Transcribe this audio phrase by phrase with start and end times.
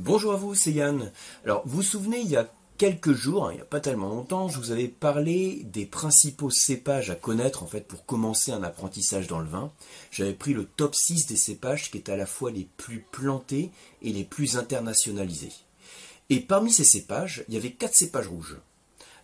[0.00, 1.12] Bonjour à vous, c'est Yann.
[1.44, 4.08] Alors, vous vous souvenez, il y a quelques jours, hein, il n'y a pas tellement
[4.08, 8.64] longtemps, je vous avais parlé des principaux cépages à connaître en fait pour commencer un
[8.64, 9.70] apprentissage dans le vin.
[10.10, 13.70] J'avais pris le top 6 des cépages qui étaient à la fois les plus plantés
[14.02, 15.52] et les plus internationalisés.
[16.28, 18.56] Et parmi ces cépages, il y avait quatre cépages rouges.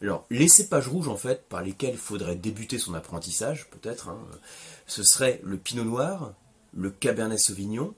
[0.01, 4.21] Alors, les cépages rouges, en fait, par lesquels faudrait débuter son apprentissage, peut-être, hein,
[4.87, 6.33] ce serait le pinot noir,
[6.73, 7.93] le cabernet sauvignon,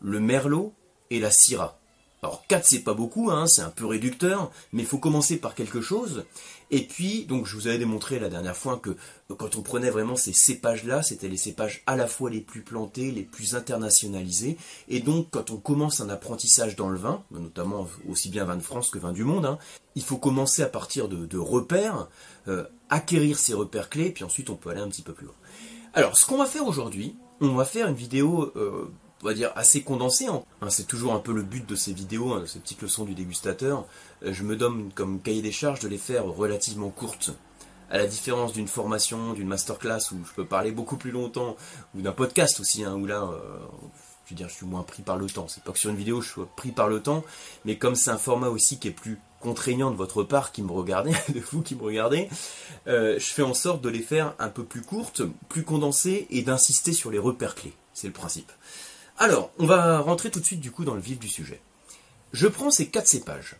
[0.00, 0.74] le merlot
[1.10, 1.78] et la syrah.
[2.26, 5.54] Alors 4 c'est pas beaucoup, hein, c'est un peu réducteur, mais il faut commencer par
[5.54, 6.24] quelque chose.
[6.72, 8.96] Et puis, donc je vous avais démontré la dernière fois que
[9.28, 13.12] quand on prenait vraiment ces cépages-là, c'était les cépages à la fois les plus plantés,
[13.12, 14.58] les plus internationalisés.
[14.88, 18.62] Et donc quand on commence un apprentissage dans le vin, notamment aussi bien vin de
[18.62, 19.58] France que vin du monde, hein,
[19.94, 22.08] il faut commencer à partir de, repères,
[22.48, 25.36] euh, acquérir ces repères clés, puis ensuite on peut aller un petit peu plus loin.
[25.94, 28.50] Alors ce qu'on va faire aujourd'hui, on va faire une vidéo...
[28.56, 28.90] Euh,
[29.26, 30.28] on va dire, assez condensé.
[30.28, 30.44] Hein.
[30.62, 33.04] Hein, c'est toujours un peu le but de ces vidéos, hein, de ces petites leçons
[33.04, 33.84] du dégustateur.
[34.22, 37.32] Euh, je me donne comme cahier des charges de les faire relativement courtes.
[37.90, 41.56] À la différence d'une formation, d'une masterclass où je peux parler beaucoup plus longtemps,
[41.96, 43.58] ou d'un podcast aussi, où là, euh,
[44.30, 45.48] je je suis moins pris par le temps.
[45.48, 47.24] C'est pas que sur une vidéo je suis pris par le temps,
[47.64, 50.70] mais comme c'est un format aussi qui est plus contraignant de votre part qui me
[50.70, 52.28] regardez, de vous qui me regardez,
[52.86, 56.42] euh, je fais en sorte de les faire un peu plus courtes, plus condensées et
[56.42, 57.74] d'insister sur les repères clés.
[57.92, 58.52] C'est le principe.
[59.18, 61.60] Alors, on va rentrer tout de suite du coup dans le vif du sujet.
[62.32, 63.56] Je prends ces quatre cépages.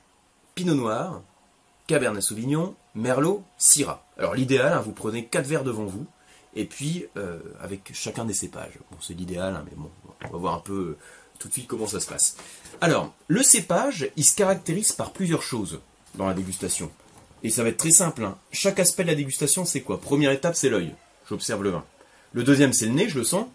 [0.55, 1.23] Pinot Noir,
[1.87, 4.05] Cabernet Sauvignon, Merlot, Syrah.
[4.19, 6.07] Alors l'idéal, hein, vous prenez quatre verres devant vous,
[6.55, 8.79] et puis euh, avec chacun des cépages.
[8.91, 9.91] Bon, c'est l'idéal, hein, mais bon,
[10.25, 10.99] on va voir un peu euh,
[11.39, 12.37] tout de suite comment ça se passe.
[12.83, 15.81] Alors, le cépage, il se caractérise par plusieurs choses
[16.17, 16.91] dans la dégustation.
[17.43, 18.25] Et ça va être très simple.
[18.25, 18.37] Hein.
[18.53, 20.01] Chaque aspect de la dégustation, c'est quoi?
[20.01, 20.95] Première étape, c'est l'œil.
[21.29, 21.85] J'observe le vin.
[22.33, 23.47] Le deuxième, c'est le nez, je le sens.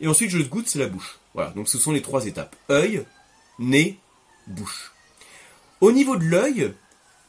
[0.00, 1.19] Et ensuite, je le goûte, c'est la bouche.
[1.34, 2.56] Voilà, donc ce sont les trois étapes.
[2.70, 3.04] œil,
[3.58, 3.98] nez,
[4.46, 4.92] bouche.
[5.80, 6.74] Au niveau de l'œil,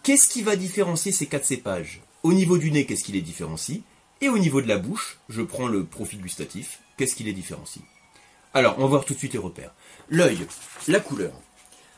[0.04, 2.02] qu'est-ce qui va différencier ces quatre cépages?
[2.24, 3.82] Au niveau du nez, qu'est-ce qui les différencie?
[4.22, 7.84] Et au niveau de la bouche, je prends le profil gustatif, qu'est-ce qui les différencie?
[8.53, 9.74] Alors, on va voir tout de suite les repères.
[10.09, 10.46] L'œil,
[10.88, 11.34] la couleur.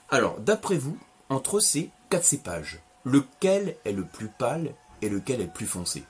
[0.10, 0.98] Alors, d'après vous,
[1.30, 6.04] entre ces quatre cépages, lequel est le plus pâle et lequel est le plus foncé?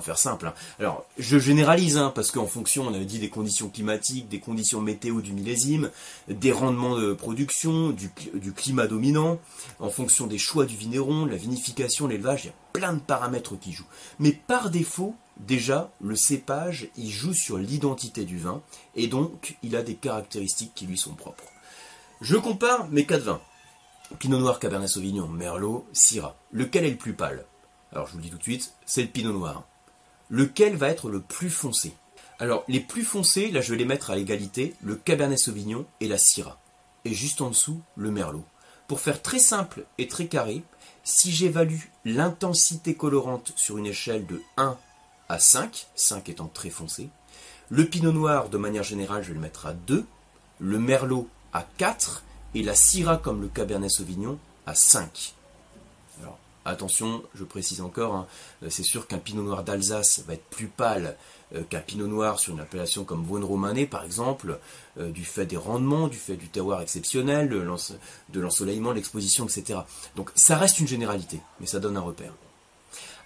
[0.00, 0.46] Faire simple.
[0.46, 0.54] Hein.
[0.78, 4.80] Alors, je généralise, hein, parce qu'en fonction, on avait dit des conditions climatiques, des conditions
[4.80, 5.90] météo du millésime,
[6.28, 8.10] des rendements de production, du,
[8.52, 9.38] climat dominant,
[9.80, 13.58] en fonction des choix du vigneron, la vinification, l'élevage, il y a plein de paramètres
[13.58, 13.84] qui jouent.
[14.18, 18.62] Mais par défaut, déjà, le cépage, il joue sur l'identité du vin,
[18.94, 21.44] et donc, il a des caractéristiques qui lui sont propres.
[22.20, 23.40] Je compare mes quatre vins.
[24.18, 26.36] Pinot Noir, Cabernet Sauvignon, Merlot, Syrah.
[26.52, 27.44] Lequel est le plus pâle?
[27.92, 29.64] Alors je vous le dis tout de suite, c'est le Pinot Noir
[30.28, 31.94] lequel va être le plus foncé?
[32.38, 36.08] Alors, les plus foncés, là je vais les mettre à égalité, le Cabernet Sauvignon et
[36.08, 36.60] la Syrah.
[37.04, 38.44] Et juste en dessous, le Merlot.
[38.88, 40.62] Pour faire très simple et très carré,
[41.02, 44.76] si j'évalue l'intensité colorante sur une échelle de 1
[45.28, 47.08] à 5, 5 étant très foncé,
[47.68, 50.04] le Pinot Noir, de manière générale, je vais le mettre à 2,
[50.60, 52.22] le Merlot à 4,
[52.54, 55.34] et la Syrah, comme le Cabernet Sauvignon, à 5.
[56.66, 58.26] Attention, je précise encore, hein,
[58.64, 61.16] euh, c'est sûr qu'un pinot noir d'Alsace va être plus pâle
[61.54, 64.58] euh, qu'un pinot noir sur une appellation comme Vaune Romanée par exemple,
[64.98, 69.78] euh, du fait des rendements, du fait du terroir exceptionnel, de l'ensoleillement, l'exposition, etc.
[70.16, 72.32] Donc ça reste une généralité, mais ça donne un repère.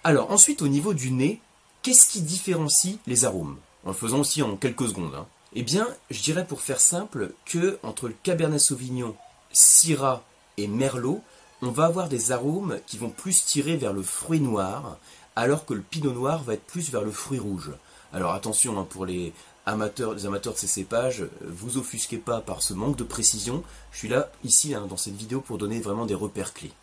[0.03, 1.41] Alors ensuite au niveau du nez,
[1.81, 3.57] qu'est-ce qui différencie les arômes?
[3.85, 5.15] En le faisant aussi en quelques secondes.
[5.15, 5.25] Hein.
[5.53, 9.15] Eh bien, je dirais pour faire simple que entre le Cabernet Sauvignon,
[9.51, 10.23] Syrah
[10.57, 11.23] et Merlot,
[11.61, 14.97] on va avoir des arômes qui vont plus tirer vers le fruit noir,
[15.35, 17.71] alors que le pinot noir va être plus vers le fruit rouge.
[18.13, 19.33] Alors attention hein, pour les
[19.65, 23.63] amateurs, les amateurs de ces cépages, vous offusquez pas par ce manque de précision.
[23.91, 26.73] Je suis là ici hein, dans cette vidéo pour donner vraiment des repères clés.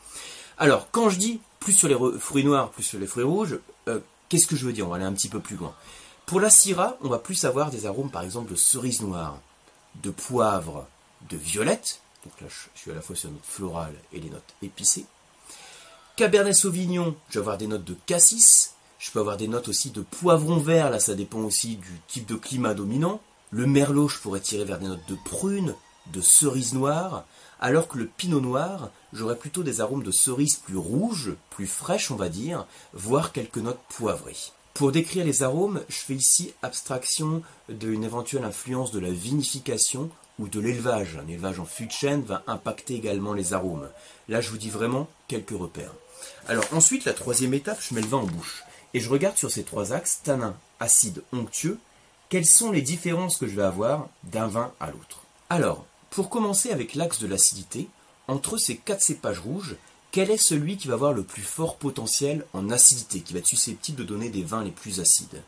[0.59, 4.01] Alors quand je dis plus sur les fruits noirs, plus sur les fruits rouges, euh,
[4.29, 4.87] qu'est-ce que je veux dire?
[4.87, 5.75] On va aller un petit peu plus loin.
[6.25, 9.39] Pour la syrah, on va plus avoir des arômes par exemple de cerise noire,
[10.03, 10.87] de poivre,
[11.31, 14.31] de violette, donc là, je suis à la fois sur les notes florales et les
[14.31, 15.07] notes épicées.
[16.17, 18.75] Cabernet Sauvignon, je vais avoir des notes de cassis.
[18.99, 22.27] Je peux avoir des notes aussi de poivron vert, là ça dépend aussi du type
[22.27, 23.21] de climat dominant.
[23.51, 25.75] Le merlot, je pourrais tirer vers des notes de prune,
[26.13, 27.25] de cerise noire,
[27.61, 32.11] alors que le pinot noir, j'aurais plutôt des arômes de cerise plus rouges, plus fraîches
[32.11, 34.37] on va dire, voire quelques notes poivrées.
[34.75, 40.49] Pour décrire les arômes, je fais ici abstraction d'une éventuelle influence de la vinification ou
[40.49, 41.19] de l'élevage.
[41.23, 43.89] Un élevage en fût de chêne va impacter également les arômes.
[44.29, 45.95] Là, je vous dis vraiment quelques repères.
[46.49, 48.65] Alors ensuite, la troisième étape, je mets le vin en bouche.
[48.95, 51.79] Et je regarde sur ces trois axes, tanin, acide, onctueux,
[52.29, 55.23] quelles sont les différences que je vais avoir d'un vin à l'autre.
[55.51, 57.89] Alors, pour commencer avec l'axe de l'acidité,
[58.29, 59.77] entre ces quatre cépages rouges,
[60.11, 63.47] quel est celui qui va avoir le plus fort potentiel en acidité, qui va être
[63.47, 65.43] susceptible de donner des vins les plus acides?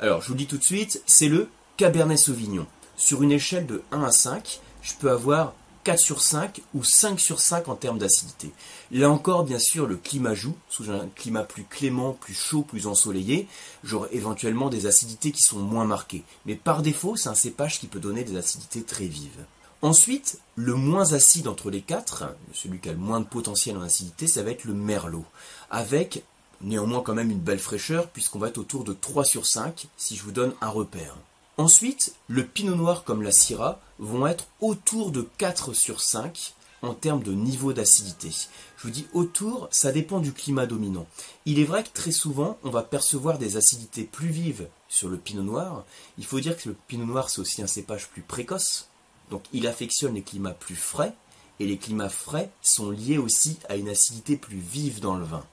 [0.00, 2.66] Alors, je vous dis tout de suite, c'est le Cabernet Sauvignon.
[2.96, 5.54] Sur une échelle de 1 à 5, je peux avoir
[5.84, 8.52] 4 sur 5 ou 5 sur 5 en termes d'acidité.
[8.92, 10.54] Là encore, bien sûr, le climat joue.
[10.68, 13.48] Sous un climat plus clément, plus chaud, plus ensoleillé,
[13.82, 16.22] j'aurai éventuellement des acidités qui sont moins marquées.
[16.46, 19.44] Mais par défaut, c'est un cépage qui peut donner des acidités très vives.
[19.80, 23.82] Ensuite, le moins acide entre les quatre, celui qui a le moins de potentiel en
[23.82, 25.24] acidité, ça va être le merlot,
[25.72, 26.22] avec
[26.60, 30.14] néanmoins quand même une belle fraîcheur, puisqu'on va être autour de 3 sur 5, si
[30.14, 31.16] je vous donne un repère.
[31.58, 36.94] Ensuite, le pinot noir comme la syrah vont être autour de 4 sur 5 en
[36.94, 38.30] termes de niveau d'acidité.
[38.76, 41.06] Je vous dis autour, ça dépend du climat dominant.
[41.46, 45.16] Il est vrai que très souvent, on va percevoir des acidités plus vives sur le
[45.18, 45.84] pinot noir.
[46.18, 48.88] Il faut dire que le pinot noir, c'est aussi un cépage plus précoce,
[49.30, 51.14] donc il affectionne les climats plus frais,
[51.60, 55.44] et les climats frais sont liés aussi à une acidité plus vive dans le vin.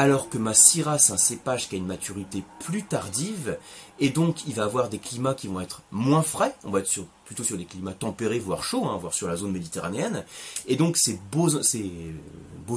[0.00, 3.58] Alors que ma Syrah, c'est un cépage qui a une maturité plus tardive,
[3.98, 6.88] et donc il va avoir des climats qui vont être moins frais, on va être
[7.26, 10.24] plutôt sur des climats tempérés, voire chauds, hein, voire sur la zone méditerranéenne,
[10.66, 11.54] et donc ces beaux,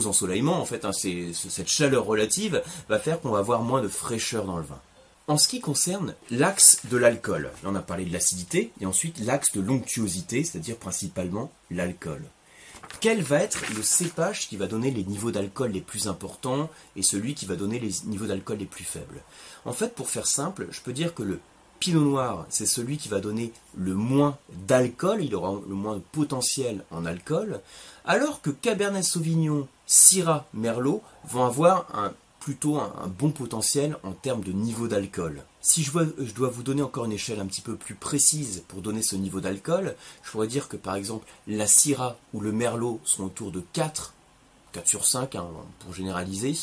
[0.06, 4.44] ensoleillements, en fait, hein, cette chaleur relative, va faire qu'on va avoir moins de fraîcheur
[4.44, 4.82] dans le vin.
[5.28, 9.54] En ce qui concerne l'axe de l'alcool, on a parlé de l'acidité, et ensuite l'axe
[9.54, 12.26] de l'onctuosité, c'est-à-dire principalement l'alcool.
[13.00, 17.04] Quel va être le cépage qui va donner les niveaux d'alcool les plus importants et
[17.04, 19.22] celui qui va donner les niveaux d'alcool les plus faibles?
[19.66, 21.40] En fait, pour faire simple, je peux dire que le
[21.80, 24.38] pinot noir, c'est celui qui va donner le moins
[24.68, 27.60] d'alcool, il aura le moins de potentiel en alcool,
[28.06, 32.14] alors que Cabernet Sauvignon, Syrah, Merlot vont avoir un
[32.44, 35.46] plutôt un, bon potentiel en termes de niveau d'alcool.
[35.62, 38.82] Si je, je, dois vous donner encore une échelle un petit peu plus précise pour
[38.82, 43.00] donner ce niveau d'alcool, je pourrais dire que par exemple la Syrah ou le Merlot
[43.06, 44.14] sont autour de 4,
[44.74, 45.48] 4 sur 5 hein,
[45.80, 46.54] pour généraliser,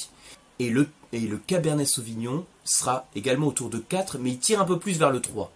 [0.58, 4.66] et le, et le Cabernet Sauvignon sera également autour de 4, mais il tire un
[4.66, 5.50] peu plus vers le 3.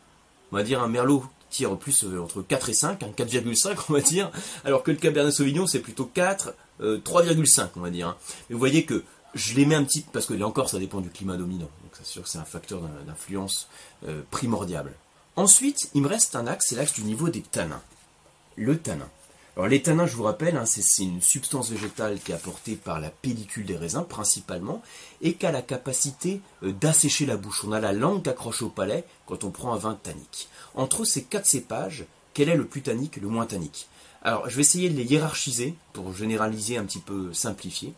[0.53, 3.93] On va dire un Merlot tire plus euh, entre 4 et 5, 4,5 hein, on
[3.93, 4.31] va dire,
[4.65, 8.09] alors que le Cabernet Sauvignon c'est plutôt 4, 3,5 euh, on va dire.
[8.09, 8.17] Hein.
[8.49, 11.01] Mais vous voyez que je les mets un petit parce que là encore ça dépend
[11.01, 11.71] du climat dominant.
[11.83, 13.69] Donc c'est sûr que c'est un facteur d'influence
[14.07, 14.93] euh, primordial.
[15.37, 17.83] Ensuite, il me reste un axe, c'est l'axe du niveau des tanins.
[18.57, 19.09] Le tanin.
[19.57, 23.01] Alors les tanins, je vous rappelle, hein, c'est une substance végétale qui est apportée par
[23.01, 24.83] la pellicule des raisins principalement
[25.23, 27.65] et qui a la capacité euh, d'assécher la bouche.
[27.65, 30.49] On a la langue qui accroche au palais quand on prend un vin tannique.
[30.75, 33.89] Entre ces quatre cépages, quel est le plus tannique le moins tannique?
[34.23, 37.95] Alors je vais essayer de les hiérarchiser pour généraliser un petit peu simplifier.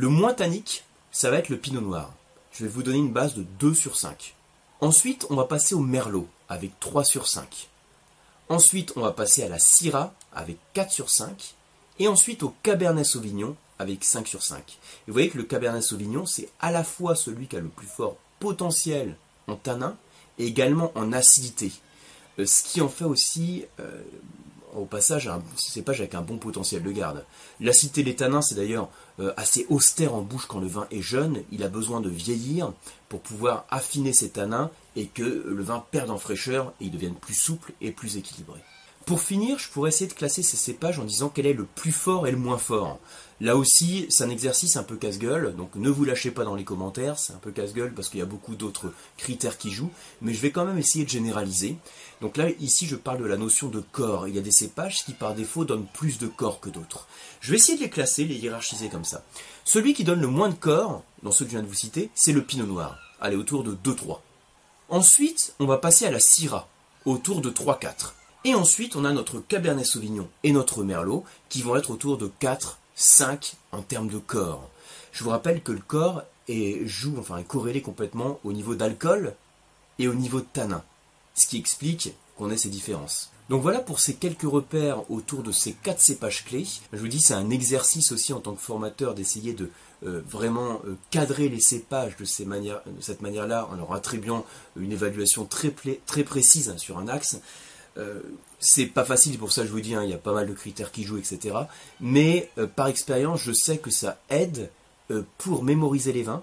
[0.00, 2.14] Le moins tannique, ça va être le pinot noir.
[2.52, 4.36] Je vais vous donner une base de 2 sur 5.
[4.80, 7.68] Ensuite, on va passer au merlot avec 3 sur 5.
[8.48, 11.56] Ensuite, on va passer à la syrah avec 4 sur 5.
[11.98, 14.60] Et ensuite au cabernet sauvignon avec 5 sur 5.
[14.60, 14.72] Et
[15.08, 17.88] vous voyez que le cabernet sauvignon, c'est à la fois celui qui a le plus
[17.88, 19.16] fort potentiel
[19.48, 19.96] en tanin
[20.38, 21.72] et également en acidité.
[22.38, 24.00] Euh, ce qui en fait aussi euh,
[24.74, 27.24] au passage un cépage avec un bon potentiel de garde.
[27.60, 28.88] L'acidité des tanins, c'est d'ailleurs
[29.20, 31.42] euh, assez austère en bouche quand le vin est jeune.
[31.52, 32.72] Il a besoin de vieillir
[33.08, 37.14] pour pouvoir affiner ses tanins et que le vin perde en fraîcheur et il devienne
[37.14, 38.60] plus souple et plus équilibré.
[39.08, 41.92] Pour finir, je pourrais essayer de classer ces cépages en disant quel est le plus
[41.92, 42.98] fort et le moins fort.
[43.40, 46.64] Là aussi, c'est un exercice un peu casse-gueule, donc ne vous lâchez pas dans les
[46.64, 50.34] commentaires, c'est un peu casse-gueule parce qu'il y a beaucoup d'autres critères qui jouent, mais
[50.34, 51.78] je vais quand même essayer de généraliser.
[52.20, 54.28] Donc là, ici, je parle de la notion de corps.
[54.28, 57.08] Il y a des cépages qui, par défaut, donnent plus de corps que d'autres.
[57.40, 59.24] Je vais essayer de les classer, les hiérarchiser comme ça.
[59.64, 62.10] Celui qui donne le moins de corps, dans ceux que je viens de vous citer,
[62.14, 62.98] c'est le pinot noir.
[63.22, 64.18] Allez, autour de 2-3.
[64.90, 66.68] Ensuite, on va passer à la syrah,
[67.06, 68.12] autour de 3-4.
[68.44, 72.30] Et ensuite, on a notre Cabernet Sauvignon et notre Merlot qui vont être autour de
[72.38, 74.70] 4, 5 en termes de corps.
[75.12, 79.34] Je vous rappelle que le corps est, joue, enfin, est corrélé complètement au niveau d'alcool
[79.98, 80.84] et au niveau de tanin,
[81.34, 83.30] ce qui explique qu'on ait ces différences.
[83.48, 86.66] Donc voilà pour ces quelques repères autour de ces quatre cépages clés.
[86.92, 89.70] Je vous dis, c'est un exercice aussi en tant que formateur d'essayer de
[90.06, 92.46] euh, vraiment euh, cadrer les cépages de, cette
[93.22, 94.44] manière-là en leur attribuant
[94.76, 97.40] une évaluation très, précise sur un axe.
[97.98, 98.20] Euh,
[98.60, 100.52] c'est pas facile, pour ça je vous dis, hein, il y a pas mal de
[100.52, 101.56] critères qui jouent, etc.
[102.00, 104.70] Mais euh, par expérience, je sais que ça aide
[105.10, 106.42] euh, pour mémoriser les vins,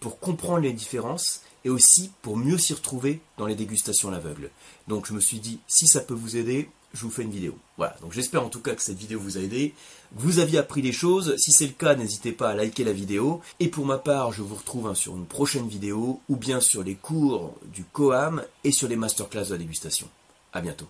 [0.00, 4.50] pour comprendre les différences et aussi pour mieux s'y retrouver dans les dégustations à l'aveugle.
[4.88, 7.56] Donc je me suis dit, si ça peut vous aider, je vous fais une vidéo.
[7.76, 9.74] Voilà, donc j'espère en tout cas que cette vidéo vous a aidé.
[10.12, 13.40] Vous aviez appris des choses, si c'est le cas, n'hésitez pas à liker la vidéo.
[13.58, 16.84] Et pour ma part, je vous retrouve hein, sur une prochaine vidéo, ou bien sur
[16.84, 20.08] les cours du COAM et sur les masterclass de la dégustation.
[20.54, 20.88] À bientôt.